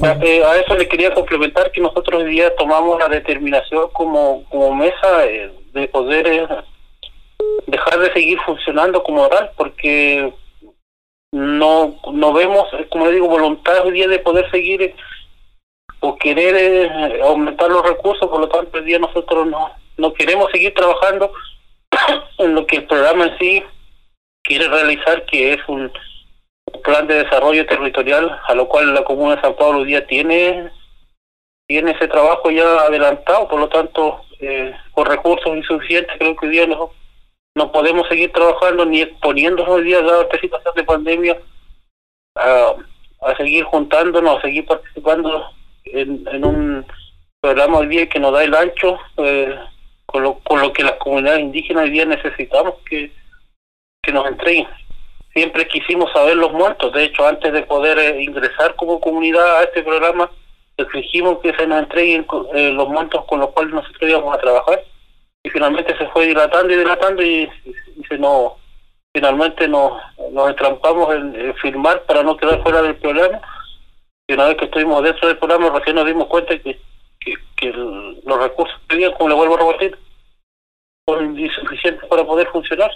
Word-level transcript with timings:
Eh, 0.00 0.44
a 0.44 0.56
eso 0.56 0.76
le 0.76 0.88
quería 0.88 1.12
complementar 1.12 1.72
que 1.72 1.80
nosotros 1.80 2.22
hoy 2.22 2.30
día 2.30 2.54
tomamos 2.56 2.98
la 3.00 3.08
determinación 3.08 3.90
como, 3.92 4.44
como 4.48 4.74
mesa 4.74 5.26
eh, 5.26 5.52
de 5.72 5.88
poder 5.88 6.26
eh, 6.26 6.46
dejar 7.66 7.98
de 7.98 8.12
seguir 8.12 8.38
funcionando 8.46 9.02
como 9.02 9.22
oral, 9.22 9.50
porque 9.56 10.32
no 11.32 11.96
no 12.12 12.32
vemos, 12.32 12.68
como 12.90 13.06
le 13.06 13.12
digo, 13.12 13.28
voluntad 13.28 13.84
hoy 13.84 13.92
día 13.92 14.08
de 14.08 14.20
poder 14.20 14.48
seguir 14.50 14.94
o 16.00 16.16
querer 16.16 17.20
aumentar 17.22 17.68
los 17.68 17.82
recursos, 17.82 18.28
por 18.28 18.40
lo 18.40 18.48
tanto 18.48 18.78
hoy 18.78 18.84
día 18.84 19.00
nosotros 19.00 19.46
no, 19.48 19.72
no 19.96 20.14
queremos 20.14 20.50
seguir 20.52 20.74
trabajando 20.74 21.32
en 22.38 22.54
lo 22.54 22.66
que 22.66 22.76
el 22.76 22.86
programa 22.86 23.26
en 23.26 23.38
sí 23.38 23.64
quiere 24.44 24.68
realizar, 24.68 25.26
que 25.26 25.54
es 25.54 25.60
un 25.66 25.90
plan 26.88 27.06
de 27.06 27.22
desarrollo 27.22 27.66
territorial, 27.66 28.40
a 28.46 28.54
lo 28.54 28.66
cual 28.66 28.94
la 28.94 29.04
Comuna 29.04 29.36
de 29.36 29.42
San 29.42 29.54
Pablo 29.56 29.80
hoy 29.80 29.88
día 29.88 30.06
tiene, 30.06 30.70
tiene 31.66 31.90
ese 31.90 32.08
trabajo 32.08 32.50
ya 32.50 32.64
adelantado, 32.64 33.46
por 33.46 33.60
lo 33.60 33.68
tanto, 33.68 34.22
eh, 34.40 34.74
por 34.94 35.06
recursos 35.06 35.54
insuficientes, 35.54 36.16
creo 36.18 36.34
que 36.34 36.46
hoy 36.46 36.52
día 36.52 36.66
no, 36.66 36.90
no 37.54 37.72
podemos 37.72 38.08
seguir 38.08 38.32
trabajando 38.32 38.86
ni 38.86 39.02
exponiéndonos 39.02 39.68
hoy 39.68 39.84
día, 39.84 40.00
dada 40.00 40.22
esta 40.22 40.40
situación 40.40 40.74
de 40.74 40.84
pandemia, 40.84 41.38
a, 42.36 42.74
a 43.20 43.36
seguir 43.36 43.64
juntándonos, 43.64 44.38
a 44.38 44.40
seguir 44.40 44.64
participando 44.64 45.50
en, 45.84 46.26
en 46.32 46.44
un 46.44 46.86
programa 47.42 47.78
hoy 47.78 47.88
día 47.88 48.08
que 48.08 48.18
nos 48.18 48.32
da 48.32 48.44
el 48.44 48.54
ancho, 48.54 48.98
eh, 49.18 49.54
con, 50.06 50.22
lo, 50.22 50.38
con 50.38 50.58
lo 50.62 50.72
que 50.72 50.84
las 50.84 50.94
comunidades 50.94 51.40
indígenas 51.40 51.84
hoy 51.84 51.90
día 51.90 52.06
necesitamos 52.06 52.76
que, 52.88 53.12
que 54.02 54.10
nos 54.10 54.26
entreguen 54.26 54.66
siempre 55.38 55.68
quisimos 55.68 56.10
saber 56.12 56.36
los 56.36 56.52
muertos. 56.52 56.92
De 56.92 57.04
hecho, 57.04 57.24
antes 57.24 57.52
de 57.52 57.62
poder 57.62 57.96
eh, 57.96 58.20
ingresar 58.24 58.74
como 58.74 59.00
comunidad 59.00 59.58
a 59.58 59.62
este 59.62 59.84
programa, 59.84 60.28
exigimos 60.76 61.38
que 61.38 61.54
se 61.54 61.64
nos 61.64 61.78
entreguen 61.78 62.26
eh, 62.54 62.72
los 62.72 62.88
montos 62.88 63.24
con 63.26 63.38
los 63.38 63.50
cuales 63.50 63.72
nosotros 63.72 64.10
íbamos 64.10 64.34
a 64.34 64.40
trabajar. 64.40 64.82
Y 65.44 65.50
finalmente 65.50 65.96
se 65.96 66.08
fue 66.08 66.26
dilatando 66.26 66.74
y 66.74 66.76
dilatando 66.76 67.22
y, 67.22 67.48
se 68.08 68.18
nos, 68.18 68.54
finalmente 69.14 69.68
nos, 69.68 69.92
nos 70.32 70.50
entrampamos 70.50 71.14
en, 71.14 71.36
en, 71.36 71.54
firmar 71.54 72.02
para 72.02 72.24
no 72.24 72.36
quedar 72.36 72.60
fuera 72.64 72.82
del 72.82 72.96
programa. 72.96 73.40
Y 74.26 74.32
una 74.32 74.48
vez 74.48 74.56
que 74.56 74.64
estuvimos 74.64 75.04
dentro 75.04 75.28
del 75.28 75.38
programa, 75.38 75.70
recién 75.70 75.94
nos 75.94 76.06
dimos 76.06 76.26
cuenta 76.26 76.58
que, 76.58 76.80
que, 77.20 77.72
los 77.72 78.42
recursos 78.42 78.76
que 78.88 78.96
había, 78.96 79.14
como 79.14 79.28
le 79.28 79.36
vuelvo 79.36 79.54
a 79.54 79.72
repetir, 79.72 79.96
son 81.06 81.38
insuficientes 81.38 82.04
para 82.08 82.24
poder 82.24 82.48
funcionar. 82.48 82.90